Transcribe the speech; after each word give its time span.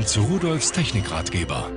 Willkommen 0.00 0.28
zu 0.30 0.32
Rudolfs 0.32 0.72
Technikratgeber. 0.72 1.68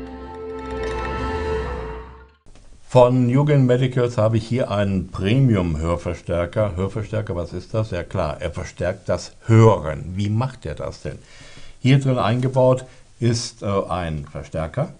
Von 2.88 3.28
Jugend 3.28 3.68
Medicals 3.68 4.18
habe 4.18 4.38
ich 4.38 4.48
hier 4.48 4.72
einen 4.72 5.10
Premium-Hörverstärker. 5.10 6.78
Hörverstärker, 6.78 7.36
was 7.36 7.52
ist 7.52 7.74
das? 7.74 7.92
Ja 7.92 8.04
klar, 8.04 8.38
er 8.40 8.52
verstärkt 8.52 9.10
das 9.10 9.34
Hören. 9.46 10.14
Wie 10.16 10.30
macht 10.30 10.66
er 10.66 10.76
das 10.76 11.02
denn? 11.02 11.20
Hier 11.82 12.00
drin 12.00 12.18
eingebaut 12.18 12.86
ist 13.20 13.62
äh, 13.62 13.66
ein 13.90 14.26
Verstärker 14.32 14.94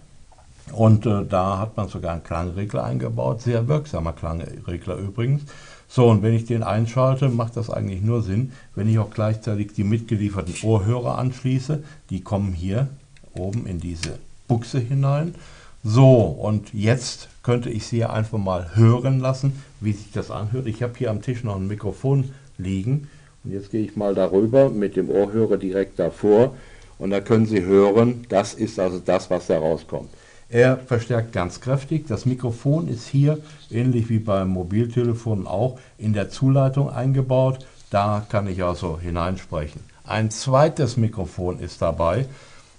und 0.72 1.06
äh, 1.06 1.24
da 1.24 1.58
hat 1.58 1.78
man 1.78 1.88
sogar 1.88 2.12
einen 2.12 2.24
Klangregler 2.24 2.84
eingebaut, 2.84 3.40
sehr 3.40 3.68
wirksamer 3.68 4.12
Klangregler 4.12 4.96
übrigens. 4.96 5.44
So, 5.88 6.08
und 6.08 6.22
wenn 6.22 6.34
ich 6.34 6.44
den 6.44 6.62
einschalte, 6.62 7.30
macht 7.30 7.56
das 7.56 7.70
eigentlich 7.70 8.02
nur 8.02 8.20
Sinn, 8.20 8.52
wenn 8.74 8.86
ich 8.86 8.98
auch 8.98 9.10
gleichzeitig 9.10 9.72
die 9.72 9.84
mitgelieferten 9.84 10.56
Ohrhörer 10.62 11.16
anschließe. 11.16 11.82
Die 12.10 12.20
kommen 12.20 12.52
hier 12.52 12.88
oben 13.36 13.66
in 13.66 13.80
diese 13.80 14.18
Buchse 14.48 14.78
hinein. 14.78 15.34
So, 15.82 16.22
und 16.22 16.72
jetzt 16.72 17.28
könnte 17.42 17.68
ich 17.68 17.86
Sie 17.86 18.04
einfach 18.04 18.38
mal 18.38 18.74
hören 18.74 19.20
lassen, 19.20 19.62
wie 19.80 19.92
sich 19.92 20.12
das 20.12 20.30
anhört. 20.30 20.66
Ich 20.66 20.82
habe 20.82 20.94
hier 20.96 21.10
am 21.10 21.20
Tisch 21.20 21.44
noch 21.44 21.56
ein 21.56 21.66
Mikrofon 21.66 22.30
liegen. 22.56 23.08
Und 23.44 23.52
jetzt 23.52 23.70
gehe 23.70 23.84
ich 23.84 23.96
mal 23.96 24.14
darüber 24.14 24.70
mit 24.70 24.96
dem 24.96 25.10
Ohrhörer 25.10 25.58
direkt 25.58 25.98
davor. 25.98 26.54
Und 26.98 27.10
da 27.10 27.20
können 27.20 27.46
Sie 27.46 27.62
hören, 27.62 28.24
das 28.28 28.54
ist 28.54 28.80
also 28.80 28.98
das, 28.98 29.28
was 29.28 29.48
da 29.48 29.58
rauskommt. 29.58 30.08
Er 30.48 30.78
verstärkt 30.78 31.32
ganz 31.32 31.60
kräftig. 31.60 32.06
Das 32.06 32.26
Mikrofon 32.26 32.88
ist 32.88 33.06
hier, 33.06 33.38
ähnlich 33.70 34.08
wie 34.08 34.20
beim 34.20 34.50
Mobiltelefon 34.50 35.46
auch, 35.46 35.78
in 35.98 36.12
der 36.12 36.30
Zuleitung 36.30 36.90
eingebaut. 36.90 37.66
Da 37.90 38.24
kann 38.28 38.46
ich 38.46 38.62
also 38.62 38.98
hineinsprechen. 38.98 39.82
Ein 40.06 40.30
zweites 40.30 40.96
Mikrofon 40.96 41.58
ist 41.58 41.82
dabei. 41.82 42.26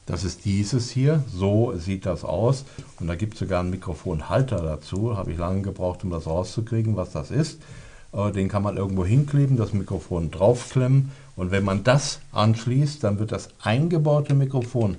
Das 0.06 0.24
ist 0.24 0.46
dieses 0.46 0.92
hier, 0.92 1.24
so 1.34 1.74
sieht 1.78 2.06
das 2.06 2.24
aus. 2.24 2.66
Und 3.00 3.08
da 3.08 3.16
gibt 3.16 3.34
es 3.34 3.40
sogar 3.40 3.62
einen 3.62 3.72
Mikrofonhalter 3.72 4.58
dazu. 4.58 5.18
Habe 5.18 5.32
ich 5.32 5.38
lange 5.38 5.62
gebraucht, 5.62 6.04
um 6.04 6.12
das 6.12 6.28
rauszukriegen, 6.28 6.96
was 6.96 7.12
das 7.12 7.32
ist. 7.32 7.60
Äh, 8.14 8.32
den 8.32 8.48
kann 8.48 8.64
man 8.64 8.78
irgendwo 8.78 9.06
hinkleben, 9.06 9.58
das 9.58 9.74
Mikrofon 9.74 10.32
draufklemmen. 10.32 11.12
Und 11.36 11.52
wenn 11.52 11.66
man 11.66 11.84
das 11.84 12.20
anschließt, 12.32 13.04
dann 13.04 13.20
wird 13.20 13.32
das 13.32 13.50
eingebaute 13.62 14.36
Mikrofon 14.36 14.98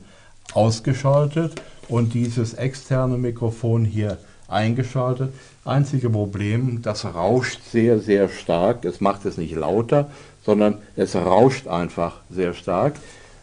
ausgeschaltet 0.52 1.60
und 1.88 2.14
dieses 2.14 2.54
externe 2.54 3.16
Mikrofon 3.16 3.84
hier 3.84 4.18
eingeschaltet. 4.48 5.32
Einzige 5.64 6.10
Problem, 6.10 6.82
das 6.82 7.04
rauscht 7.04 7.60
sehr, 7.70 8.00
sehr 8.00 8.28
stark. 8.28 8.84
Es 8.84 9.00
macht 9.00 9.24
es 9.24 9.36
nicht 9.36 9.54
lauter, 9.54 10.10
sondern 10.44 10.78
es 10.94 11.16
rauscht 11.16 11.66
einfach 11.66 12.20
sehr 12.30 12.54
stark. 12.54 12.94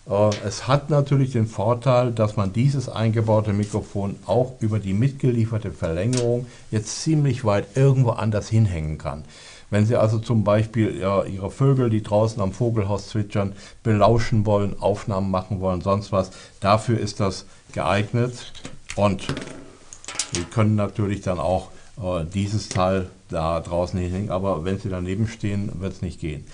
Äh, 0.09 0.29
es 0.45 0.67
hat 0.67 0.89
natürlich 0.89 1.31
den 1.31 1.47
Vorteil, 1.47 2.11
dass 2.11 2.35
man 2.35 2.53
dieses 2.53 2.89
eingebaute 2.89 3.53
Mikrofon 3.53 4.15
auch 4.25 4.53
über 4.59 4.79
die 4.79 4.93
mitgelieferte 4.93 5.71
Verlängerung 5.71 6.47
jetzt 6.71 7.01
ziemlich 7.01 7.45
weit 7.45 7.75
irgendwo 7.75 8.11
anders 8.11 8.49
hinhängen 8.49 8.97
kann. 8.97 9.23
Wenn 9.69 9.87
Sie 9.87 9.95
also 9.95 10.19
zum 10.19 10.43
Beispiel 10.43 10.91
Ihre 10.91 11.49
Vögel, 11.49 11.89
die 11.89 12.03
draußen 12.03 12.39
am 12.39 12.51
Vogelhaus 12.51 13.09
zwitschern, 13.09 13.53
belauschen 13.81 14.45
wollen, 14.45 14.79
Aufnahmen 14.79 15.31
machen 15.31 15.61
wollen, 15.61 15.81
sonst 15.81 16.11
was, 16.11 16.29
dafür 16.59 16.99
ist 16.99 17.19
das 17.19 17.45
geeignet. 17.71 18.53
Und 18.95 19.25
Sie 20.31 20.43
können 20.43 20.75
natürlich 20.75 21.21
dann 21.21 21.39
auch 21.39 21.69
äh, 21.97 22.23
dieses 22.31 22.69
Teil 22.69 23.09
da 23.29 23.59
draußen 23.61 23.99
hinhängen, 23.99 24.29
aber 24.29 24.63
wenn 24.63 24.77
Sie 24.77 24.89
daneben 24.89 25.27
stehen, 25.27 25.71
wird 25.79 25.93
es 25.93 26.01
nicht 26.03 26.19
gehen. 26.19 26.45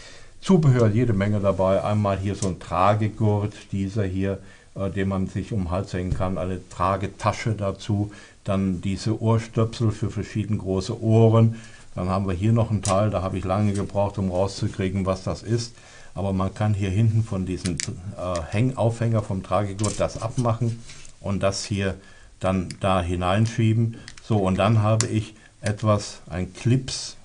Zubehör 0.41 0.87
jede 0.89 1.13
Menge 1.13 1.39
dabei. 1.39 1.83
Einmal 1.83 2.17
hier 2.17 2.35
so 2.35 2.47
ein 2.47 2.59
Tragegurt, 2.59 3.53
dieser 3.71 4.03
hier, 4.03 4.39
äh, 4.75 4.89
den 4.89 5.09
man 5.09 5.27
sich 5.27 5.51
um 5.51 5.63
den 5.63 5.71
Hals 5.71 5.93
hängen 5.93 6.13
kann, 6.13 6.37
eine 6.37 6.67
Tragetasche 6.69 7.53
dazu, 7.53 8.11
dann 8.43 8.81
diese 8.81 9.21
Ohrstöpsel 9.21 9.91
für 9.91 10.09
verschiedene 10.09 10.59
große 10.59 11.01
Ohren. 11.01 11.55
Dann 11.95 12.09
haben 12.09 12.27
wir 12.27 12.33
hier 12.33 12.53
noch 12.53 12.71
einen 12.71 12.81
Teil, 12.81 13.09
da 13.09 13.21
habe 13.21 13.37
ich 13.37 13.43
lange 13.43 13.73
gebraucht, 13.73 14.17
um 14.17 14.31
rauszukriegen, 14.31 15.05
was 15.05 15.23
das 15.23 15.43
ist. 15.43 15.75
Aber 16.15 16.33
man 16.33 16.53
kann 16.53 16.73
hier 16.73 16.89
hinten 16.89 17.23
von 17.23 17.45
diesem 17.45 17.75
äh, 17.75 18.41
Hängaufhänger 18.51 19.21
vom 19.21 19.43
Tragegurt 19.43 19.99
das 19.99 20.21
abmachen 20.21 20.81
und 21.19 21.43
das 21.43 21.65
hier 21.65 21.95
dann 22.39 22.69
da 22.79 23.01
hineinschieben. 23.01 23.97
So, 24.23 24.37
und 24.37 24.57
dann 24.57 24.81
habe 24.81 25.07
ich 25.07 25.35
etwas, 25.61 26.21
ein 26.29 26.53
Clips. 26.53 27.17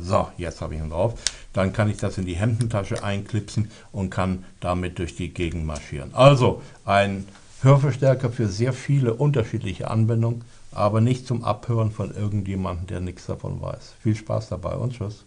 So, 0.00 0.28
jetzt 0.36 0.60
habe 0.60 0.74
ich 0.74 0.80
ihn 0.80 0.90
drauf. 0.90 1.14
Dann 1.52 1.72
kann 1.72 1.88
ich 1.88 1.96
das 1.96 2.18
in 2.18 2.26
die 2.26 2.36
Hemdentasche 2.36 3.02
einklipsen 3.02 3.70
und 3.92 4.10
kann 4.10 4.44
damit 4.60 4.98
durch 4.98 5.16
die 5.16 5.32
Gegend 5.32 5.64
marschieren. 5.64 6.14
Also 6.14 6.62
ein 6.84 7.26
Hörverstärker 7.62 8.30
für 8.30 8.48
sehr 8.48 8.72
viele 8.72 9.14
unterschiedliche 9.14 9.90
Anwendungen, 9.90 10.44
aber 10.72 11.00
nicht 11.00 11.26
zum 11.26 11.42
Abhören 11.42 11.90
von 11.90 12.14
irgendjemandem, 12.14 12.86
der 12.86 13.00
nichts 13.00 13.26
davon 13.26 13.60
weiß. 13.60 13.94
Viel 14.02 14.14
Spaß 14.14 14.50
dabei 14.50 14.74
und 14.74 14.92
tschüss. 14.92 15.24